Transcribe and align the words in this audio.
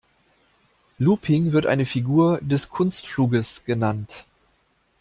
Looping 0.97 1.51
wird 1.51 1.67
eine 1.67 1.85
Figur 1.85 2.39
des 2.41 2.69
Kunstfluges 2.69 3.65
genannt. 3.65 4.25